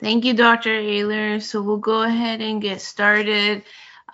[0.00, 0.70] Thank you, Dr.
[0.70, 1.42] Ayler.
[1.42, 3.64] So we'll go ahead and get started.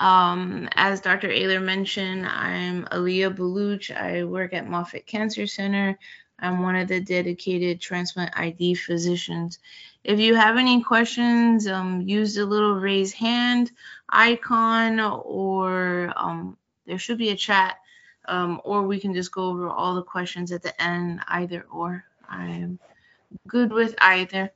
[0.01, 1.29] Um, as Dr.
[1.29, 3.97] Ayler mentioned, I'm Aliyah Baluch.
[3.97, 5.97] I work at Moffitt Cancer Center.
[6.41, 9.61] I'm one of the dedicated transplant ID physicians.
[10.03, 13.71] If you have any questions, um, use the little raise hand
[14.09, 17.77] icon, or um, there should be a chat,
[18.27, 22.05] um, or we can just go over all the questions at the end, either or.
[22.29, 22.81] I'm
[23.47, 24.53] good with either.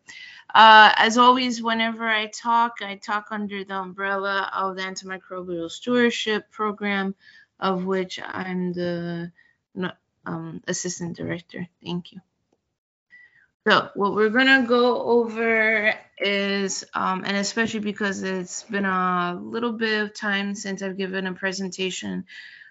[0.55, 6.51] Uh, as always, whenever I talk, I talk under the umbrella of the Antimicrobial Stewardship
[6.51, 7.15] Program,
[7.61, 9.33] of which I'm the
[10.27, 11.69] um, Assistant Director.
[11.85, 12.21] Thank you.
[13.69, 19.73] So what we're gonna go over is, um, and especially because it's been a little
[19.73, 22.25] bit of time since I've given a presentation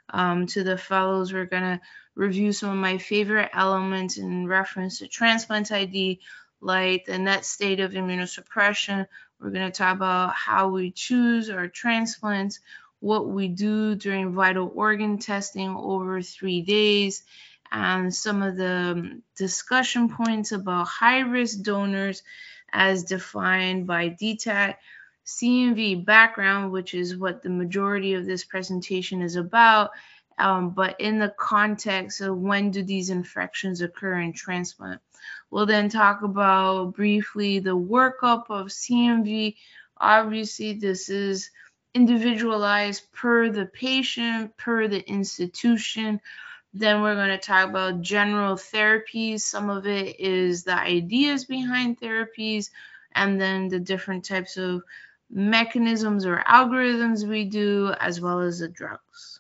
[0.10, 1.80] um, to the fellows, we're gonna
[2.16, 6.20] review some of my favorite elements in reference to transplant ID,
[6.62, 9.08] like the net state of immunosuppression.
[9.40, 12.60] We're going to talk about how we choose our transplants,
[13.00, 17.24] what we do during vital organ testing over three days,
[17.72, 22.24] and some of the um, discussion points about high risk donors
[22.72, 24.76] as defined by DTAC,
[25.26, 29.92] CMV background, which is what the majority of this presentation is about,
[30.40, 35.02] um, but in the context of when do these infections occur in transplant.
[35.52, 39.56] We'll then talk about briefly the workup of CMV.
[39.98, 41.50] Obviously, this is
[41.94, 46.22] individualized per the patient, per the institution.
[46.74, 49.42] Then we're going to talk about general therapies.
[49.42, 52.70] Some of it is the ideas behind therapies,
[53.14, 54.84] and then the different types of
[55.32, 59.39] mechanisms or algorithms we do, as well as the drugs.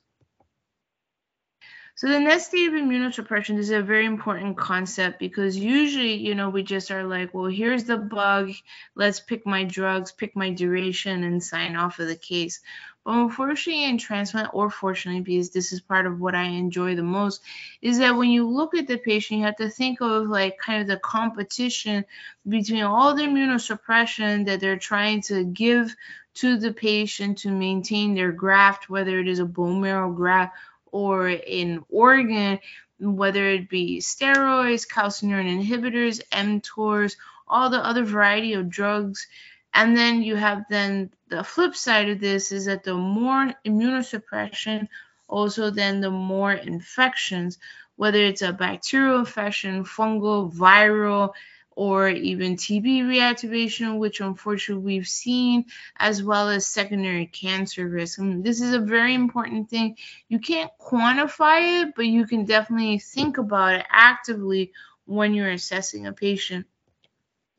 [2.00, 6.48] So the net state of immunosuppression is a very important concept because usually, you know,
[6.50, 8.54] we just are like, well, here's the bug,
[8.96, 12.62] let's pick my drugs, pick my duration, and sign off of the case.
[13.04, 17.04] But unfortunately, in transplant, or fortunately, because this is part of what I enjoy the
[17.04, 17.42] most,
[17.82, 20.82] is that when you look at the patient, you have to think of like kind
[20.82, 22.06] of the competition
[22.48, 25.94] between all the immunosuppression that they're trying to give
[26.36, 30.56] to the patient to maintain their graft, whether it is a bone marrow graft
[30.92, 32.60] or in organ,
[33.00, 37.16] whether it be steroids, calcineurin inhibitors, mTORs,
[37.48, 39.28] all the other variety of drugs.
[39.74, 44.88] And then you have then the flip side of this is that the more immunosuppression,
[45.28, 47.60] also then the more infections,
[47.96, 51.34] whether it's a bacterial infection, fungal, viral,
[51.80, 55.64] or even TB reactivation, which unfortunately we've seen,
[55.96, 58.20] as well as secondary cancer risk.
[58.22, 59.96] This is a very important thing.
[60.28, 64.74] You can't quantify it, but you can definitely think about it actively
[65.06, 66.68] when you're assessing a patient.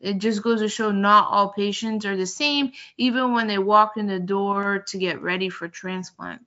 [0.01, 3.97] It just goes to show not all patients are the same, even when they walk
[3.97, 6.43] in the door to get ready for transplant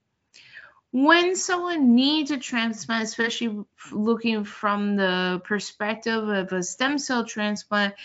[0.94, 7.96] when someone needs a transplant, especially looking from the perspective of a stem cell transplant,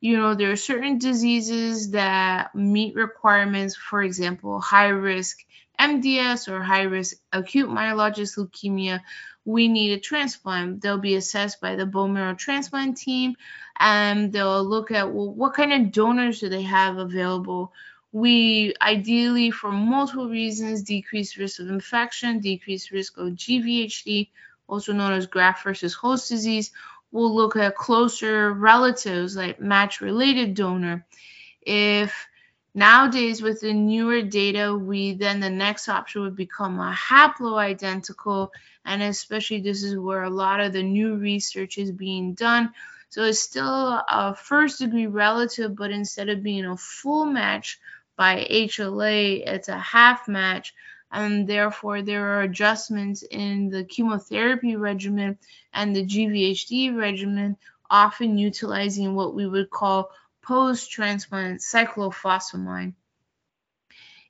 [0.00, 5.44] you know, there are certain diseases that meet requirements, for example, high risk
[5.80, 9.00] MDS or high risk acute myelogenous leukemia,
[9.44, 10.80] we need a transplant.
[10.80, 13.34] They'll be assessed by the bone marrow transplant team
[13.76, 17.72] and they'll look at well, what kind of donors do they have available
[18.16, 24.30] we ideally, for multiple reasons, decrease risk of infection, decrease risk of GVHD,
[24.66, 26.70] also known as graft versus host disease.
[27.12, 31.04] We'll look at closer relatives like match related donor.
[31.60, 32.26] If
[32.74, 38.48] nowadays with the newer data, we then the next option would become a haploidentical,
[38.86, 42.72] and especially this is where a lot of the new research is being done.
[43.10, 47.78] So it's still a first degree relative, but instead of being a full match,
[48.16, 50.74] by HLA, it's a half match,
[51.12, 55.38] and therefore there are adjustments in the chemotherapy regimen
[55.72, 57.56] and the GVHD regimen,
[57.90, 60.10] often utilizing what we would call
[60.42, 62.94] post transplant cyclophosphamide.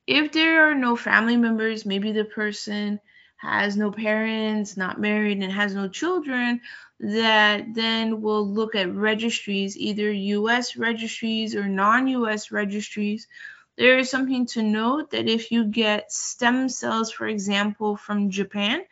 [0.06, 3.00] If there are no family members, maybe the person
[3.36, 6.60] has no parents, not married, and has no children,
[7.00, 13.26] that then will look at registries, either US registries or non US registries,
[13.76, 18.82] there is something to note that if you get stem cells, for example, from Japan,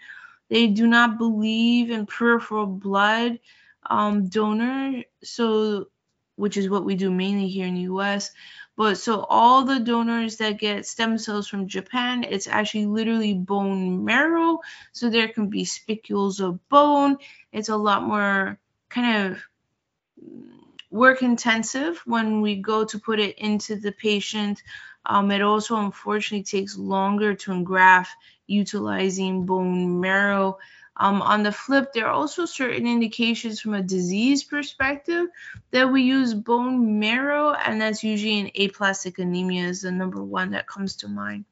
[0.50, 3.38] they do not believe in peripheral blood
[3.86, 5.88] um, donor, so
[6.36, 8.30] which is what we do mainly here in the U.S.
[8.76, 14.04] But so all the donors that get stem cells from Japan, it's actually literally bone
[14.04, 14.60] marrow.
[14.92, 17.18] So there can be spicules of bone.
[17.52, 18.58] It's a lot more
[18.88, 19.38] kind of
[20.94, 24.62] work intensive when we go to put it into the patient.
[25.04, 30.58] Um, it also unfortunately takes longer to engraft utilizing bone marrow.
[30.96, 35.26] Um, on the flip, there are also certain indications from a disease perspective
[35.72, 40.52] that we use bone marrow, and that's usually in aplastic anemia is the number one
[40.52, 41.44] that comes to mind.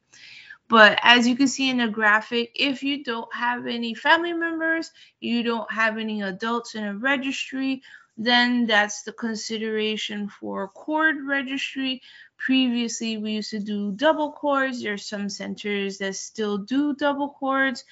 [0.69, 4.91] But as you can see in the graphic, if you don't have any family members,
[5.19, 7.83] you don't have any adults in a registry,
[8.17, 12.01] then that's the consideration for cord registry.
[12.37, 14.81] Previously, we used to do double cords.
[14.81, 17.85] There's some centers that still do double cords,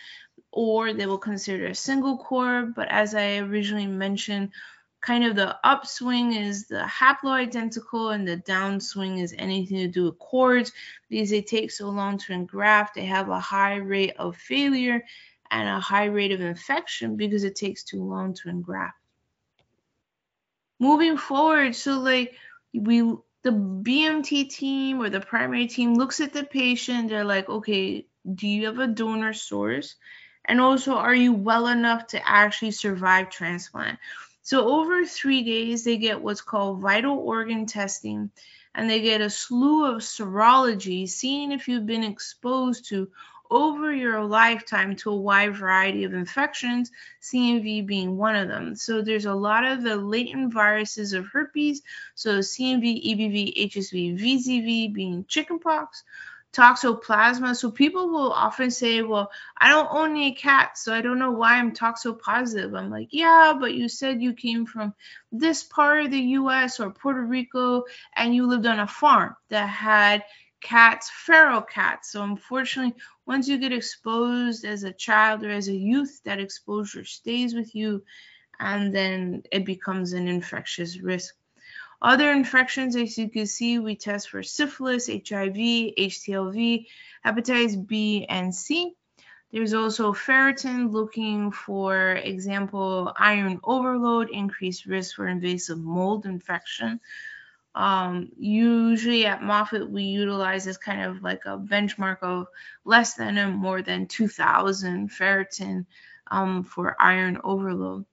[0.51, 2.75] or they will consider a single cord.
[2.75, 4.51] But as I originally mentioned,
[5.01, 10.19] kind of the upswing is the haploidentical and the downswing is anything to do with
[10.19, 10.71] cords
[11.09, 12.93] because they take so long to engraft.
[12.93, 15.03] They have a high rate of failure
[15.49, 18.95] and a high rate of infection because it takes too long to engraft
[20.81, 22.33] moving forward so like
[22.73, 23.01] we
[23.43, 28.05] the bmt team or the primary team looks at the patient they're like okay
[28.35, 29.95] do you have a donor source?
[30.45, 33.99] And also are you well enough to actually survive transplant?
[34.41, 38.31] So over three days they get what's called vital organ testing
[38.73, 43.09] and they get a slew of serology seeing if you've been exposed to
[43.51, 46.89] over your lifetime to a wide variety of infections,
[47.21, 48.75] CMV being one of them.
[48.75, 51.81] So there's a lot of the latent viruses of herpes,
[52.15, 56.03] so CMV, EBV, HSV, VZV being chickenpox,
[56.53, 57.55] toxoplasma.
[57.55, 61.31] So people will often say, Well, I don't own any cats, so I don't know
[61.31, 62.77] why I'm toxopositive.
[62.77, 64.93] I'm like, Yeah, but you said you came from
[65.31, 67.83] this part of the US or Puerto Rico
[68.15, 70.23] and you lived on a farm that had
[70.61, 72.11] cats, feral cats.
[72.11, 72.95] So unfortunately,
[73.31, 77.73] once you get exposed as a child or as a youth, that exposure stays with
[77.73, 78.03] you
[78.59, 81.33] and then it becomes an infectious risk.
[82.01, 86.85] Other infections, as you can see, we test for syphilis, HIV, HTLV,
[87.25, 88.97] hepatitis B and C.
[89.53, 96.99] There's also ferritin looking for example, iron overload, increased risk for invasive mold infection.
[97.73, 102.47] Um, usually at Moffitt, we utilize as kind of like a benchmark of
[102.83, 105.85] less than and more than 2000 ferritin
[106.29, 108.05] um, for iron overload.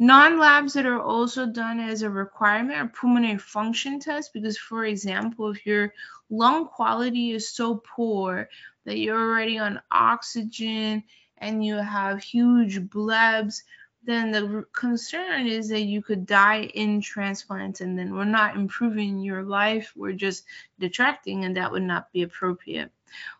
[0.00, 5.50] Non-labs that are also done as a requirement are pulmonary function tests because, for example,
[5.50, 5.92] if your
[6.30, 8.48] lung quality is so poor
[8.84, 11.02] that you're already on oxygen
[11.38, 13.62] and you have huge blebs,
[14.08, 19.18] then the concern is that you could die in transplant and then we're not improving
[19.18, 20.44] your life we're just
[20.78, 22.90] detracting and that would not be appropriate.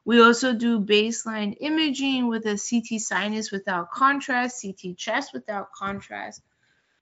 [0.05, 6.43] We also do baseline imaging with a ct sinus without contrast ct chest without contrast.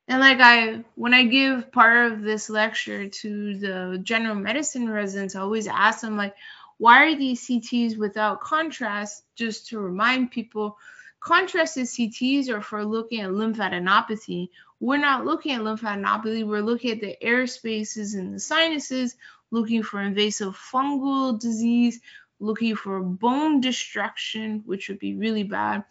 [0.06, 5.34] And like i when i give part of this lecture to the general medicine residents
[5.34, 6.36] i always ask them like
[6.78, 9.24] why are these cts without contrast?
[9.34, 10.76] Just to remind people
[11.26, 14.48] Contrasted CTs are for looking at lymphadenopathy.
[14.78, 19.16] We're not looking at lymphadenopathy, we're looking at the air spaces in the sinuses,
[19.50, 21.98] looking for invasive fungal disease,
[22.38, 25.82] looking for bone destruction, which would be really bad.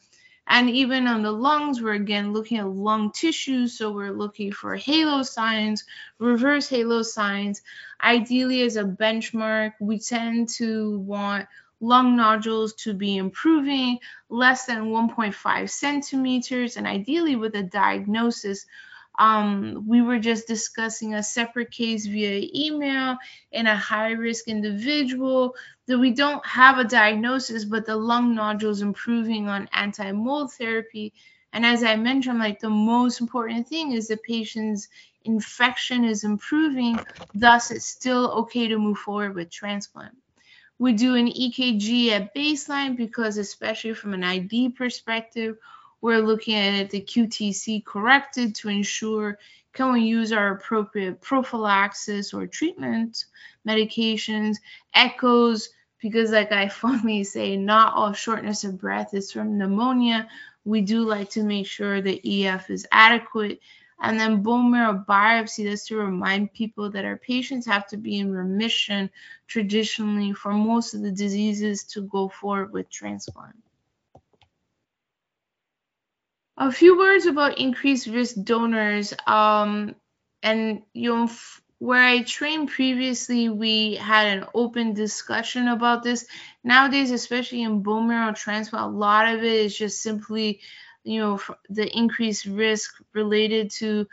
[0.47, 3.67] And even on the lungs, we're again looking at lung tissue.
[3.67, 5.83] So we're looking for halo signs,
[6.17, 7.61] reverse halo signs.
[8.01, 11.47] Ideally, as a benchmark, we tend to want
[11.79, 18.65] lung nodules to be improving less than 1.5 centimeters, and ideally with a diagnosis.
[19.17, 23.17] Um, we were just discussing a separate case via email
[23.51, 25.55] in a high risk individual
[25.87, 31.13] that we don't have a diagnosis, but the lung nodules improving on anti mold therapy.
[31.53, 34.89] And as I mentioned, like the most important thing is the patient's
[35.23, 36.99] infection is improving,
[37.33, 40.17] thus, it's still okay to move forward with transplant.
[40.77, 45.57] We do an EKG at baseline because, especially from an ID perspective,
[46.01, 49.39] we're looking at the QTC corrected to ensure
[49.73, 53.25] can we use our appropriate prophylaxis or treatment
[53.67, 54.57] medications,
[54.93, 60.27] echoes, because, like I fondly say, not all shortness of breath is from pneumonia.
[60.63, 63.59] We do like to make sure the EF is adequate
[64.01, 68.19] and then bone marrow biopsy, that's to remind people that our patients have to be
[68.19, 69.09] in remission
[69.47, 73.55] traditionally for most of the diseases to go forward with transplant.
[76.57, 79.13] A few words about increased risk donors.
[79.27, 79.95] Um,
[80.41, 81.29] and you know,
[81.79, 86.25] where I trained previously, we had an open discussion about this.
[86.63, 90.61] Nowadays, especially in bone marrow transplant, a lot of it is just simply
[91.05, 94.07] you know the increased risk related to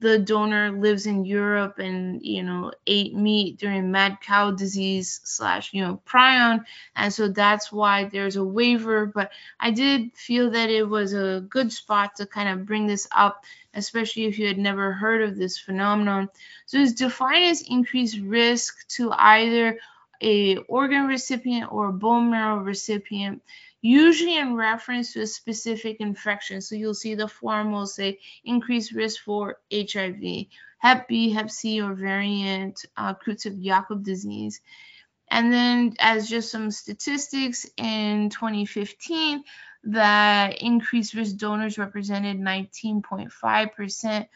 [0.00, 5.74] the donor lives in Europe and you know ate meat during mad cow disease slash
[5.74, 6.64] you know prion,
[6.96, 9.06] and so that's why there's a waiver.
[9.06, 13.08] But I did feel that it was a good spot to kind of bring this
[13.12, 16.28] up, especially if you had never heard of this phenomenon.
[16.66, 19.78] So it's defined as increased risk to either
[20.22, 23.42] a organ recipient or a bone marrow recipient
[23.80, 26.60] usually in reference to a specific infection.
[26.60, 30.46] So you'll see the form will say increased risk for HIV,
[30.78, 34.60] Hep B, Hep C, or variant uh, Creutzfeldt-Jakob disease.
[35.30, 39.44] And then, as just some statistics in 2015,
[39.84, 44.28] that increased risk donors represented 19.5%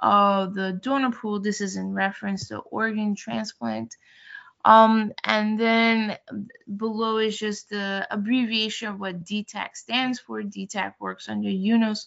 [0.00, 1.40] of the donor pool.
[1.40, 3.96] This is in reference to organ transplant.
[4.64, 6.18] Um, and then
[6.76, 10.42] below is just the abbreviation of what DTAC stands for.
[10.42, 12.06] DTAC works under UNOS.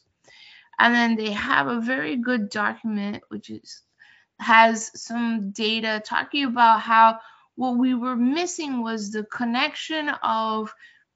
[0.80, 3.82] And then they have a very good document which is
[4.40, 7.20] has some data talking about how
[7.56, 10.74] what we were missing was the connection of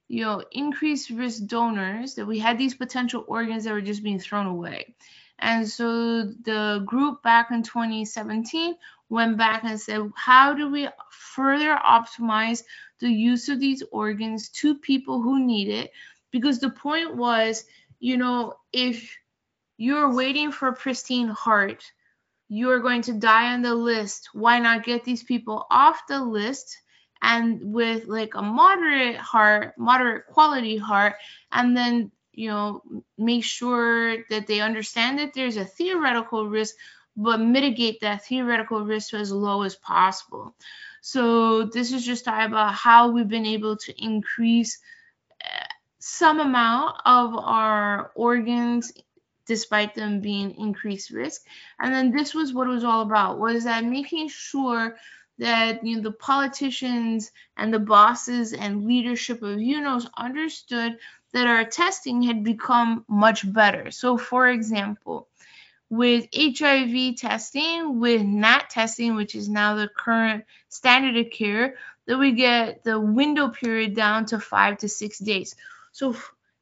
[0.07, 4.19] you know increased risk donors that we had these potential organs that were just being
[4.19, 4.95] thrown away
[5.39, 8.75] and so the group back in 2017
[9.09, 12.63] went back and said, how do we further optimize
[12.99, 15.91] the use of these organs to people who need it?
[16.31, 17.65] Because the point was,
[17.99, 19.15] you know, if
[19.77, 21.83] you're waiting for a pristine heart,
[22.49, 24.29] you're going to die on the list.
[24.33, 26.77] Why not get these people off the list?
[27.21, 31.15] and with like a moderate heart, moderate quality heart,
[31.51, 32.81] and then you know
[33.17, 36.75] make sure that they understand that there's a theoretical risk
[37.17, 40.55] but mitigate that theoretical risk to as low as possible.
[41.01, 44.79] So this is just about how we've been able to increase
[45.43, 45.65] uh,
[45.99, 48.93] some amount of our organs
[49.47, 51.41] despite them being increased risk.
[51.79, 54.97] And then this was what it was all about was that making sure
[55.39, 60.97] that you know the politicians and the bosses and leadership of UNOS understood
[61.33, 63.91] that our testing had become much better.
[63.91, 65.29] So for example,
[65.89, 71.75] with HIV testing, with NAT testing, which is now the current standard of care,
[72.05, 75.55] that we get the window period down to five to six days.
[75.91, 76.15] So,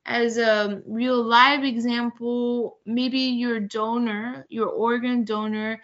[0.06, 5.82] as a real live example, maybe your donor, your organ donor,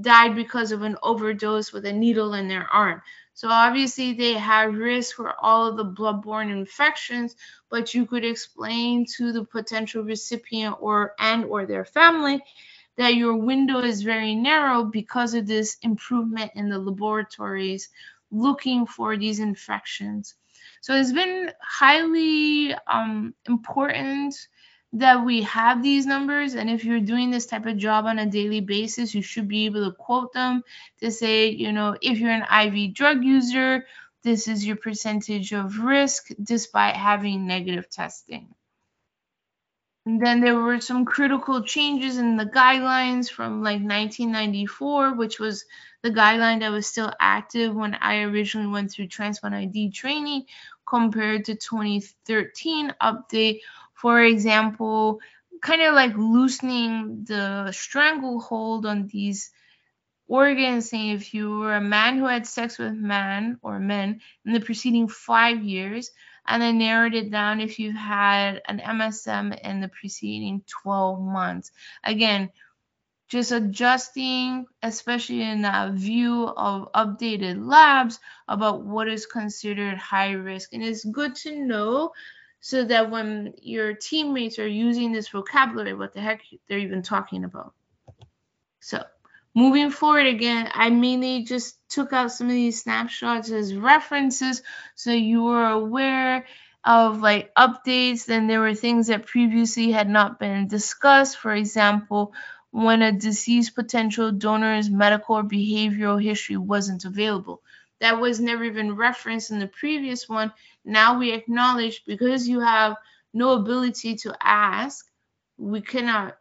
[0.00, 3.02] died because of an overdose with a needle in their arm.
[3.34, 7.34] So obviously they have risk for all of the bloodborne infections,
[7.68, 12.42] but you could explain to the potential recipient or and or their family
[12.96, 17.88] that your window is very narrow because of this improvement in the laboratories
[18.30, 20.34] looking for these infections.
[20.80, 24.34] So it's been highly um, important
[24.94, 26.54] that we have these numbers.
[26.54, 29.66] And if you're doing this type of job on a daily basis, you should be
[29.66, 30.62] able to quote them
[31.00, 33.86] to say, you know, if you're an IV drug user,
[34.22, 38.54] this is your percentage of risk despite having negative testing.
[40.06, 45.64] And then there were some critical changes in the guidelines from like 1994, which was
[46.02, 50.44] the guideline that was still active when I originally went through transplant ID training,
[50.86, 53.60] compared to 2013 update.
[53.94, 55.20] For example,
[55.62, 59.50] kind of like loosening the stranglehold on these
[60.26, 64.52] organs, saying if you were a man who had sex with man or men in
[64.52, 66.10] the preceding five years,
[66.46, 71.72] and then narrowed it down if you've had an MSM in the preceding 12 months.
[72.02, 72.50] Again,
[73.28, 80.72] just adjusting, especially in that view of updated labs, about what is considered high risk.
[80.72, 82.12] And it's good to know
[82.60, 87.44] so that when your teammates are using this vocabulary, what the heck they're even talking
[87.44, 87.72] about.
[88.80, 89.02] So,
[89.54, 94.62] moving forward again, I mainly just took out some of these snapshots as references
[94.94, 96.46] so you were aware
[96.84, 98.26] of like updates.
[98.26, 101.38] Then there were things that previously had not been discussed.
[101.38, 102.34] For example,
[102.70, 107.62] when a deceased potential donor's medical or behavioral history wasn't available.
[108.00, 110.52] That was never even referenced in the previous one.
[110.84, 112.96] Now we acknowledge because you have
[113.32, 115.06] no ability to ask,
[115.56, 116.36] we cannot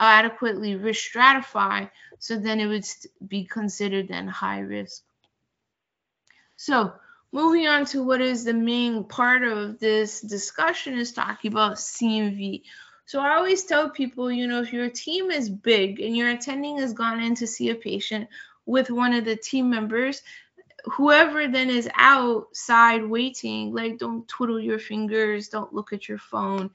[0.00, 2.86] adequately risk stratify, so then it would
[3.26, 5.02] be considered then high risk.
[6.56, 6.92] So
[7.32, 12.62] moving on to what is the main part of this discussion is talking about CMV.
[13.06, 16.78] So I always tell people, you know, if your team is big and your attending
[16.78, 18.28] has gone in to see a patient
[18.66, 20.22] with one of the team members,
[20.84, 26.70] whoever then is outside waiting, like don't twiddle your fingers, don't look at your phone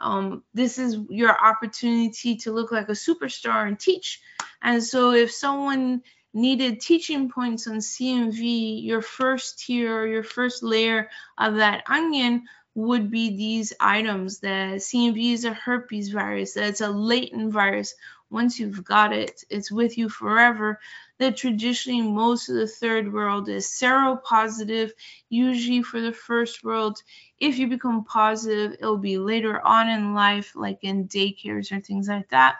[0.00, 4.20] um, this is your opportunity to look like a superstar and teach.
[4.62, 6.02] And so if someone
[6.32, 13.10] needed teaching points on CMV, your first tier, your first layer of that onion would
[13.10, 17.94] be these items that CMV is a herpes virus, that it's a latent virus.
[18.30, 20.78] Once you've got it, it's with you forever.
[21.20, 24.90] That traditionally most of the third world is seropositive,
[25.28, 27.00] usually for the first world.
[27.38, 32.08] If you become positive, it'll be later on in life, like in daycares or things
[32.08, 32.56] like that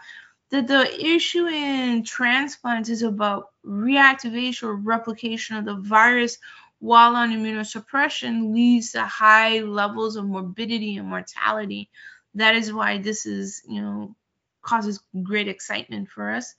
[0.51, 6.39] that the issue in transplants is about reactivation or replication of the virus
[6.81, 11.91] while on immunosuppression leads to high levels of morbidity and mortality.
[12.35, 14.17] That is why this is, you know,
[14.63, 16.55] causes great excitement for us.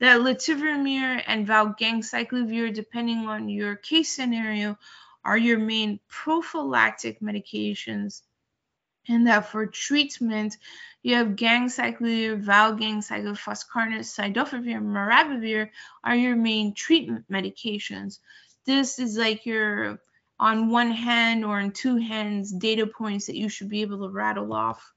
[0.00, 4.78] That letermovir and valganciclovir, depending on your case scenario,
[5.24, 8.22] are your main prophylactic medications
[9.08, 10.56] and that for treatment,
[11.02, 15.70] you have ganciclovir, valganciclovir, foscarnet, cidofovir, maribavir
[16.04, 18.18] are your main treatment medications.
[18.66, 20.00] This is like your
[20.38, 24.12] on one hand or in two hands data points that you should be able to
[24.12, 24.92] rattle off.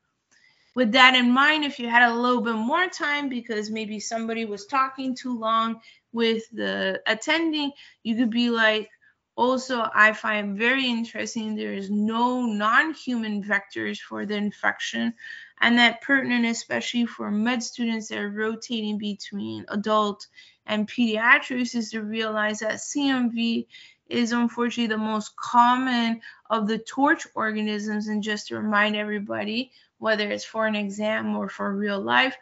[0.74, 4.46] With that in mind, if you had a little bit more time because maybe somebody
[4.46, 5.82] was talking too long
[6.14, 7.72] with the attending,
[8.04, 8.90] you could be like,
[9.36, 15.14] also, I find very interesting there is no non-human vectors for the infection,
[15.62, 20.28] and that pertinent especially for med students that are rotating between adult
[20.66, 23.68] and pediatrics is to realize that CMV
[24.12, 28.08] is unfortunately the most common of the torch organisms.
[28.08, 32.36] And just to remind everybody, whether it's for an exam or for real life,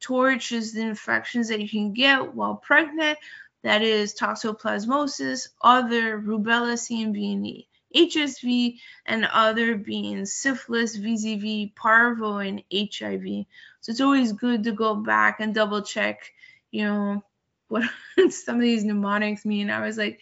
[0.00, 3.18] torch is the infections that you can get while pregnant
[3.62, 13.46] that is toxoplasmosis, other rubella, CMV, HSV, and other being syphilis, VZV, parvo, and HIV.
[13.80, 16.32] So it's always good to go back and double check,
[16.70, 17.22] you know,
[17.68, 17.84] what
[18.30, 19.70] some of these mnemonics mean.
[19.70, 20.20] I was like,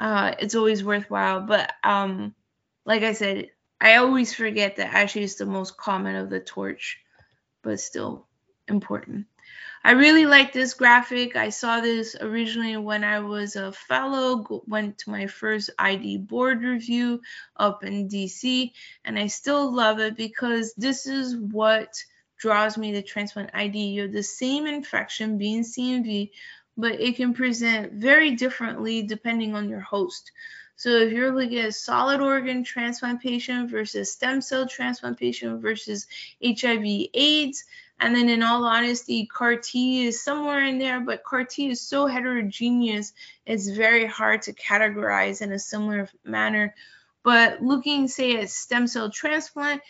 [0.00, 1.42] uh, it's always worthwhile.
[1.42, 2.34] But um,
[2.86, 6.98] like I said, I always forget that actually it's the most common of the torch,
[7.62, 8.26] but still
[8.66, 9.26] important.
[9.82, 11.36] I really like this graphic.
[11.36, 16.62] I saw this originally when I was a fellow, went to my first ID board
[16.62, 17.22] review
[17.56, 18.72] up in DC,
[19.04, 21.94] and I still love it because this is what
[22.38, 23.78] draws me to transplant ID.
[23.78, 26.30] You have the same infection being CMV,
[26.76, 30.32] but it can present very differently depending on your host.
[30.76, 36.06] So if you're looking at solid organ transplantation versus stem cell transplantation versus
[36.42, 37.64] HIV AIDS,
[38.00, 41.82] and then, in all honesty, CAR T is somewhere in there, but CAR T is
[41.82, 43.12] so heterogeneous,
[43.44, 46.74] it's very hard to categorize in a similar manner.
[47.22, 49.82] But looking, say, at stem cell transplant,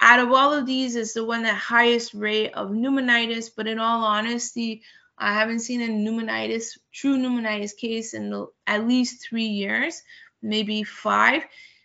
[0.00, 3.50] out of all of these, is the one that highest rate of pneumonitis.
[3.56, 4.82] But in all honesty,
[5.22, 10.02] I haven't seen a pneumonitis, true pneumonitis case in at least three years,
[10.42, 11.44] maybe five.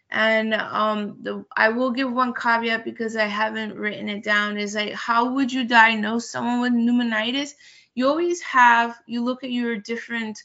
[0.09, 4.57] And um, the, I will give one caveat because I haven't written it down.
[4.57, 7.53] Is like, how would you diagnose someone with pneumonitis?
[7.93, 10.41] You always have, you look at your different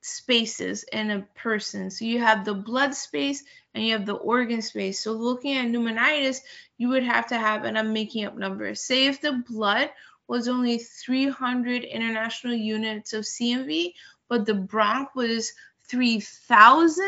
[0.00, 1.88] spaces in a person.
[1.88, 4.98] So you have the blood space and you have the organ space.
[4.98, 6.40] So looking at pneumonitis,
[6.78, 8.80] you would have to have, and I'm making up numbers.
[8.80, 9.90] Say if the blood
[10.28, 13.92] was only 300 international units of CMV,
[14.28, 15.52] but the bronch was
[15.88, 17.04] 3,000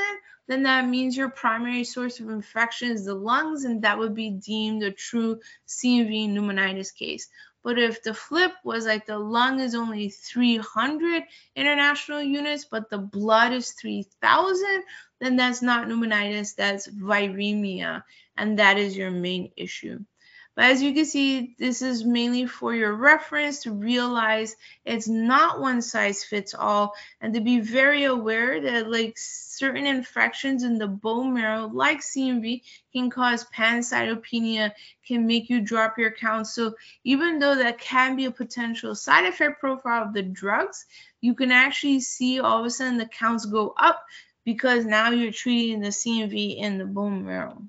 [0.47, 4.31] then that means your primary source of infection is the lungs, and that would be
[4.31, 7.29] deemed a true CMV pneumonitis case.
[7.63, 11.23] But if the flip was like the lung is only 300
[11.57, 14.85] international units, but the blood is 3,000,
[15.19, 18.05] then that's not pneumonitis, that's viremia,
[18.37, 20.05] and that is your main issue.
[20.57, 25.61] But as you can see, this is mainly for your reference to realize it's not
[25.61, 30.87] one size fits all and to be very aware that like certain infections in the
[30.87, 32.63] bone marrow like CMV
[32.93, 34.71] can cause pancytopenia,
[35.05, 36.47] can make you drop your count.
[36.47, 40.87] So even though that can be a potential side effect profile of the drugs,
[41.21, 44.05] you can actually see all of a sudden the counts go up
[44.45, 47.61] because now you're treating the CMV in the bone marrow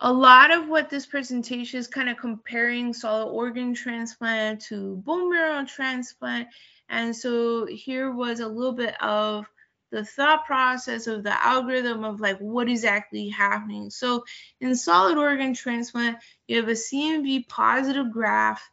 [0.00, 5.30] a lot of what this presentation is kind of comparing solid organ transplant to bone
[5.30, 6.48] marrow transplant.
[6.88, 9.46] And so here was a little bit of
[9.90, 13.90] the thought process of the algorithm of like what is actually happening.
[13.90, 14.24] So
[14.60, 18.64] in solid organ transplant, you have a CMV positive graft,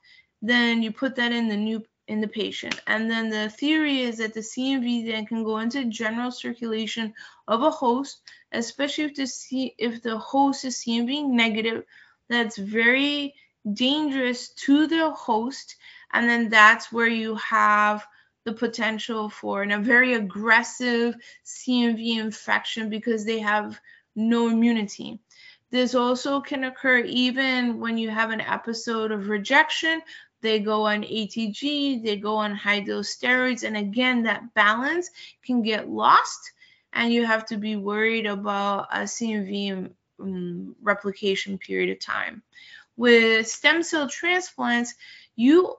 [0.41, 2.79] then you put that in the new in the patient.
[2.87, 7.13] And then the theory is that the CMV then can go into general circulation
[7.47, 11.85] of a host, especially if the C- if the host is CMV negative.
[12.29, 13.35] That's very
[13.71, 15.75] dangerous to the host,
[16.13, 18.05] and then that's where you have
[18.43, 23.79] the potential for a very aggressive CMV infection because they have
[24.15, 25.19] no immunity.
[25.69, 30.01] This also can occur even when you have an episode of rejection.
[30.41, 35.09] They go on ATG, they go on high dose steroids, and again, that balance
[35.45, 36.51] can get lost,
[36.93, 42.41] and you have to be worried about a CMV um, replication period of time.
[42.97, 44.93] With stem cell transplants,
[45.35, 45.75] you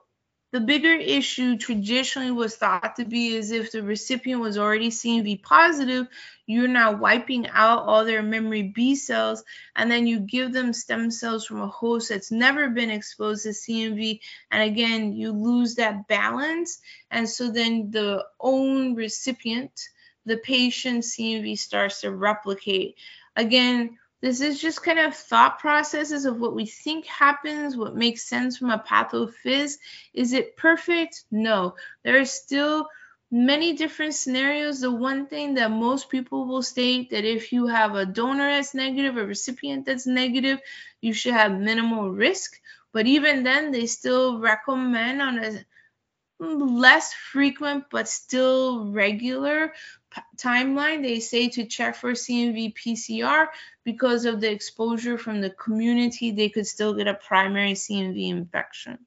[0.53, 5.41] the bigger issue traditionally was thought to be is if the recipient was already CMV
[5.41, 6.07] positive,
[6.45, 9.43] you're now wiping out all their memory B cells,
[9.75, 13.49] and then you give them stem cells from a host that's never been exposed to
[13.49, 14.19] CMV.
[14.51, 16.79] And again, you lose that balance.
[17.09, 19.89] And so then the own recipient,
[20.27, 22.97] the patient CMV starts to replicate.
[23.35, 28.23] Again, this is just kind of thought processes of what we think happens, what makes
[28.23, 29.79] sense from a pathophys.
[30.13, 31.25] Is it perfect?
[31.29, 31.75] No.
[32.05, 32.87] There are still
[33.29, 34.79] many different scenarios.
[34.79, 38.73] The one thing that most people will state that if you have a donor that's
[38.73, 40.59] negative, a recipient that's negative,
[41.01, 42.57] you should have minimal risk.
[42.93, 45.65] But even then, they still recommend on a
[46.39, 49.73] less frequent but still regular
[50.37, 53.47] timeline, they say to check for CMV PCR
[53.83, 58.99] because of the exposure from the community, they could still get a primary CMV infection.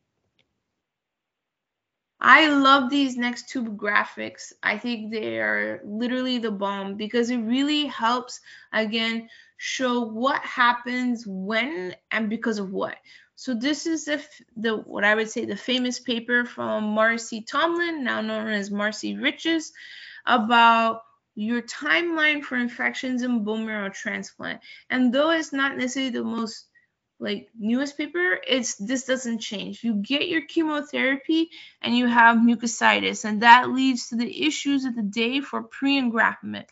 [2.19, 4.53] I love these next two graphics.
[4.63, 8.41] I think they are literally the bomb because it really helps,
[8.73, 12.97] again, show what happens when and because of what.
[13.37, 14.25] So this is the,
[14.57, 19.21] the what I would say the famous paper from Marcie Tomblyn, now known as Marcie
[19.21, 19.73] Riches
[20.27, 21.03] about
[21.35, 24.61] your timeline for infections in bone marrow transplant.
[24.89, 26.67] And though it's not necessarily the most
[27.19, 29.83] like newest paper, it's this doesn't change.
[29.83, 34.95] You get your chemotherapy and you have mucositis, and that leads to the issues of
[34.95, 36.67] the day for pre-engraftment.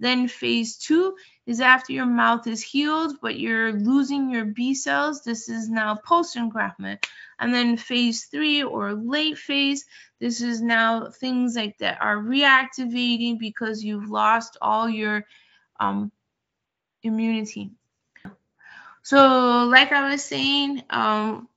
[0.00, 5.24] Then phase two is after your mouth is healed, but you're losing your B cells.
[5.24, 7.04] This is now post-engraftment.
[7.40, 9.84] And then phase three or late phase,
[10.20, 15.24] this is now things like that are reactivating because you've lost all your
[15.80, 16.12] um,
[17.02, 17.70] immunity.
[19.02, 21.48] So, like I was saying, um,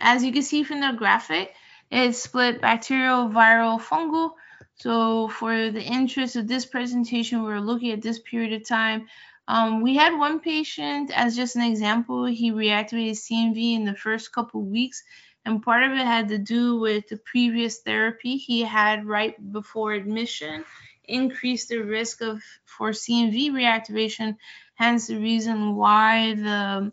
[0.00, 1.52] as you can see from the graphic,
[1.90, 4.32] it's split bacterial, viral, fungal.
[4.80, 9.08] So, for the interest of this presentation, we're looking at this period of time.
[9.48, 14.30] Um, we had one patient, as just an example, he reactivated CMV in the first
[14.32, 15.02] couple weeks,
[15.44, 19.94] and part of it had to do with the previous therapy he had right before
[19.94, 20.64] admission,
[21.04, 24.36] increased the risk of for CMV reactivation,
[24.74, 26.92] hence the reason why the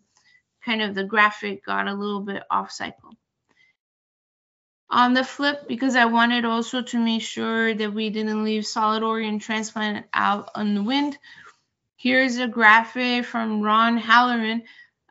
[0.64, 3.12] kind of the graphic got a little bit off cycle.
[4.90, 9.04] On the flip, because I wanted also to make sure that we didn't leave solid
[9.04, 11.18] organ transplant out on the wind,
[11.98, 14.64] Here's a graphic from Ron Halloran,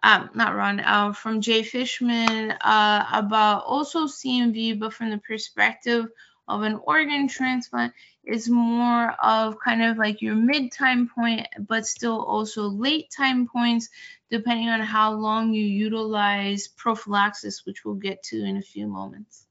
[0.02, 6.06] um, not Ron, uh, from Jay Fishman uh, about also CMV, but from the perspective
[6.46, 7.92] of an organ transplant.
[8.22, 13.48] It's more of kind of like your mid time point, but still also late time
[13.48, 13.88] points,
[14.30, 19.43] depending on how long you utilize prophylaxis, which we'll get to in a few moments.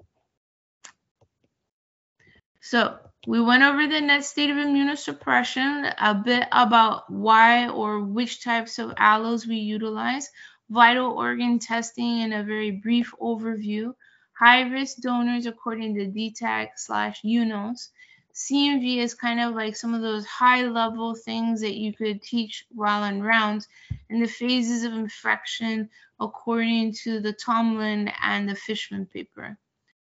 [2.65, 2.97] So
[3.27, 8.79] we went over the net state of immunosuppression, a bit about why or which types
[8.79, 10.31] of allos we utilize,
[10.69, 13.93] vital organ testing in a very brief overview,
[14.31, 17.89] high risk donors according to DTAC slash UNOS.
[18.33, 22.65] CMV is kind of like some of those high level things that you could teach
[22.69, 23.67] while in rounds,
[24.09, 25.89] and the phases of infection
[26.21, 29.57] according to the Tomblyn and the Fishman paper.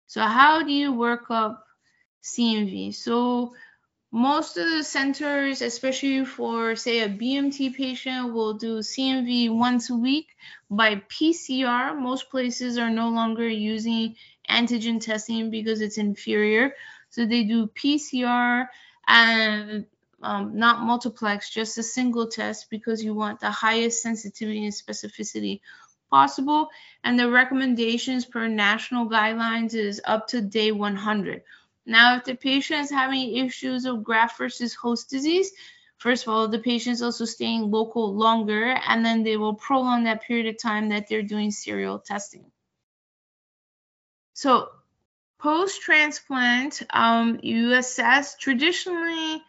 [0.08, 1.64] So, how do you work up
[2.24, 2.94] CMV.
[2.94, 3.54] So
[4.12, 9.96] most of the centers, especially for say a BMT patient, will do CMV once a
[9.96, 10.28] week
[10.70, 12.00] by PCR.
[12.00, 14.16] Most places are no longer using
[14.50, 16.74] antigen testing because it's inferior.
[17.10, 18.68] So they do PCR
[19.08, 19.86] and
[20.22, 25.60] um, not multiplex, just a single test because you want the highest sensitivity and specificity
[26.10, 26.70] possible.
[27.04, 31.44] And the recommendations per national guidelines is up to day 100.
[31.86, 35.52] Now, if the patient is having issues of graft versus host disease,
[35.98, 40.04] first of all, the patient is also staying local longer, and then they will prolong
[40.04, 42.46] that period of time that they're doing serial testing.
[44.34, 44.70] So,
[45.44, 49.44] Post transplant, um, you assess traditionally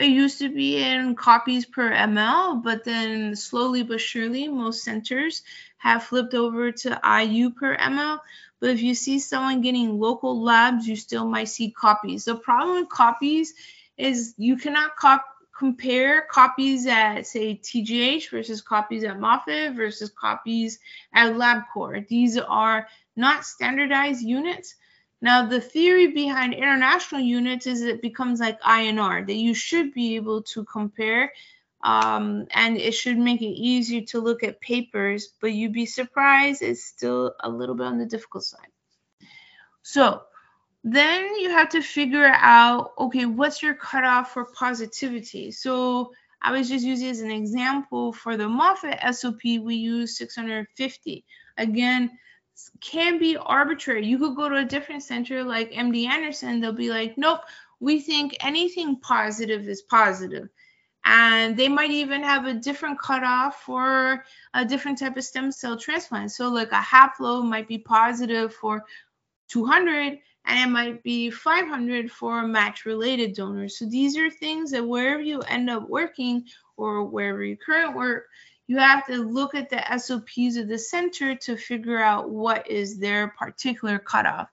[0.00, 5.42] it used to be in copies per ml, but then slowly but surely, most centers
[5.76, 8.20] have flipped over to IU per ml.
[8.64, 12.24] But if you see someone getting local labs, you still might see copies.
[12.24, 13.52] The problem with copies
[13.98, 20.78] is you cannot cop- compare copies at, say, TGH versus copies at Moffitt versus copies
[21.12, 22.08] at LabCorp.
[22.08, 24.76] These are not standardized units.
[25.20, 30.16] Now, the theory behind international units is it becomes like INR, that you should be
[30.16, 31.30] able to compare
[31.84, 36.62] um, and it should make it easier to look at papers, but you'd be surprised
[36.62, 38.72] it's still a little bit on the difficult side.
[39.82, 40.22] So
[40.82, 45.50] then you have to figure out, okay, what's your cutoff for positivity?
[45.50, 51.24] So I was just using as an example for the Moffitt SOP, we use 650.
[51.58, 52.10] Again,
[52.80, 54.06] can be arbitrary.
[54.06, 57.40] You could go to a different center like MD Anderson, they'll be like, nope,
[57.78, 60.48] we think anything positive is positive.
[61.04, 65.76] And they might even have a different cutoff for a different type of stem cell
[65.76, 66.32] transplant.
[66.32, 68.84] So, like a haplo might be positive for
[69.48, 73.68] 200 and it might be 500 for a match related donor.
[73.68, 78.24] So, these are things that wherever you end up working or wherever you current work,
[78.66, 82.98] you have to look at the SOPs of the center to figure out what is
[82.98, 84.48] their particular cutoff.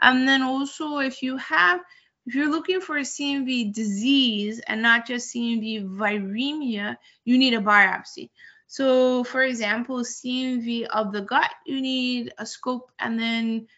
[0.00, 1.80] And then also, if you have,
[2.26, 7.60] if you're looking for a CMV disease and not just CMV viremia, you need a
[7.60, 8.30] biopsy.
[8.66, 13.68] So, for example, CMV of the gut, you need a scope, and then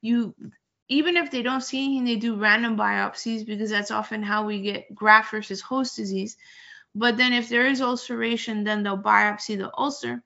[0.00, 0.34] you,
[0.88, 4.62] even if they don't see anything, they do random biopsies because that's often how we
[4.62, 6.36] get graft versus host disease.
[6.94, 10.22] But then if there is ulceration, then they'll biopsy the ulcer.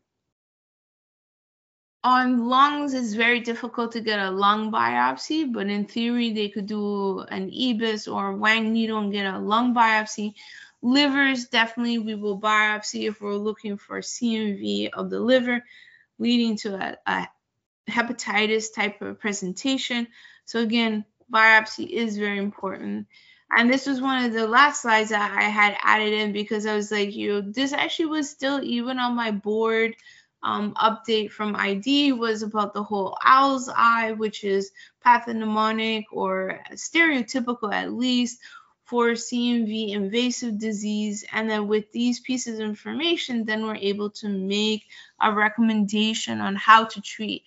[2.04, 6.66] On lungs, it's very difficult to get a lung biopsy, but in theory, they could
[6.66, 10.34] do an EBUS or Wang needle and get a lung biopsy.
[10.82, 15.64] Livers, definitely, we will biopsy if we're looking for CMV of the liver,
[16.18, 17.28] leading to a, a
[17.88, 20.06] hepatitis type of presentation.
[20.44, 23.06] So, again, biopsy is very important.
[23.56, 26.76] And this was one of the last slides that I had added in because I
[26.76, 29.96] was like, you know, this actually was still even on my board
[30.44, 34.70] um, update from ID was about the whole owl's eye, which is
[35.04, 38.40] pathognomonic or stereotypical at least
[38.84, 41.24] for CMV invasive disease.
[41.32, 44.84] And then with these pieces of information, then we're able to make
[45.20, 47.44] a recommendation on how to treat.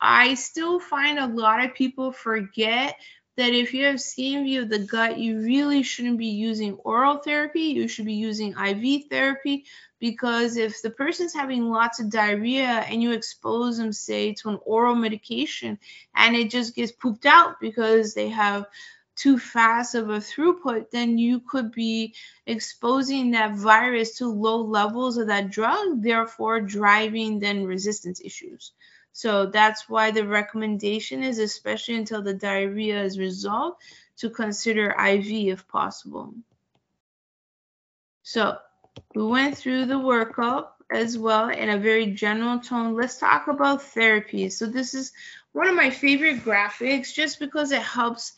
[0.00, 2.96] I still find a lot of people forget
[3.36, 7.60] that if you have CMV of the gut, you really shouldn't be using oral therapy.
[7.60, 9.64] You should be using IV therapy
[9.98, 14.58] because if the person's having lots of diarrhea and you expose them, say, to an
[14.64, 15.78] oral medication
[16.14, 18.66] and it just gets pooped out because they have
[19.16, 22.14] too fast of a throughput, then you could be
[22.46, 28.72] exposing that virus to low levels of that drug, therefore driving then resistance issues.
[29.12, 33.82] So that's why the recommendation is, especially until the diarrhea is resolved,
[34.18, 36.34] to consider IV if possible.
[38.22, 38.58] So
[39.14, 42.94] we went through the workup as well in a very general tone.
[42.94, 44.50] Let's talk about therapy.
[44.50, 45.12] So this is
[45.52, 48.32] one of my favorite graphics just because it helps.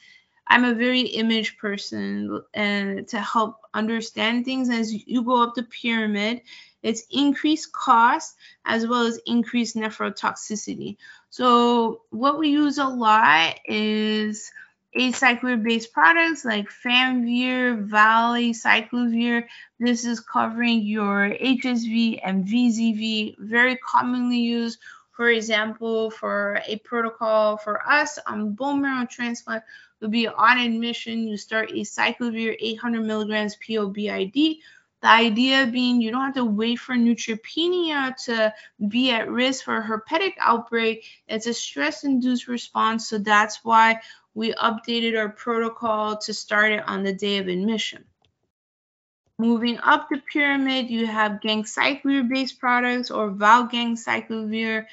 [0.47, 5.63] I'm a very image person and to help understand things as you go up the
[5.63, 6.43] pyramid
[6.83, 10.97] it's increased cost as well as increased nephrotoxicity.
[11.31, 14.51] So what we use a lot is
[14.97, 19.47] acyclovir-based products like Famvir, Valacyclovir.
[19.81, 24.79] This is covering your HSV and VZV, very commonly used.
[25.13, 29.63] For example, for a protocol for us on bone marrow transplant
[30.01, 34.59] would be on admission, you start acyclovir 800 milligrams POBID
[35.03, 38.55] the idea being you don't have to wait for neutropenia to
[38.89, 41.05] be at risk for a herpetic outbreak.
[41.27, 43.09] It's a stress induced response.
[43.09, 44.01] So that's why
[44.35, 48.05] we updated our protocol to start it on the day of admission.
[49.39, 54.85] Moving up the pyramid, you have ganciclovir based products or valganciclovir.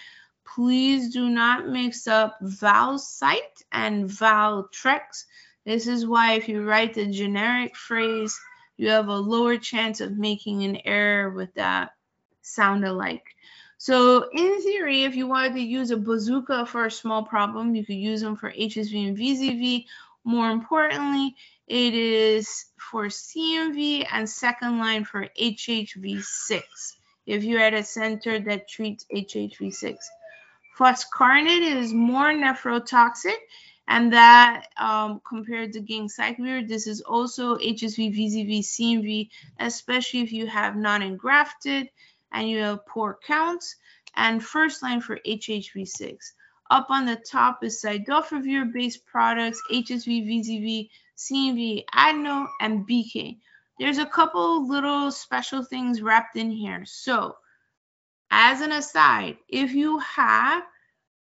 [0.55, 5.25] Please do not mix up Valcyte and Valtrex.
[5.67, 8.35] This is why if you write the generic phrase
[8.79, 11.91] you have a lower chance of making an error with that
[12.41, 13.35] sound alike.
[13.77, 17.85] So in theory, if you wanted to use a bazooka for a small problem, you
[17.85, 19.85] could use them for HSV and VZV.
[20.23, 21.35] More importantly,
[21.67, 26.61] it is for CMV and second line for HHV6
[27.25, 29.97] if you're at a center that treats HHV6.
[30.79, 33.35] Foscarnet is more nephrotoxic
[33.89, 40.45] and that um, compared to ganciclovir, this is also HSV, VZV, CMV, especially if you
[40.45, 41.89] have non-engrafted
[42.32, 43.75] and you have poor counts,
[44.15, 46.17] and first line for HHV6.
[46.69, 53.39] Up on the top is cidofovir-based products, HSV, VZV, CMV, adeno, and BK.
[53.80, 56.84] There's a couple little special things wrapped in here.
[56.86, 57.38] So,
[58.30, 60.62] as an aside, if you have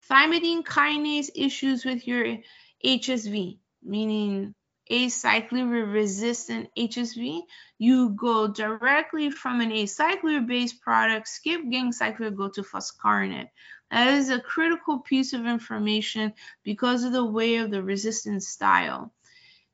[0.09, 2.37] thymidine kinase issues with your
[2.83, 4.55] HSV, meaning
[4.89, 7.41] acyclovir resistant HSV,
[7.77, 13.49] you go directly from an acyclovir based product, skip ganciclovir, go to foscarnet.
[13.91, 19.13] That is a critical piece of information because of the way of the resistance style.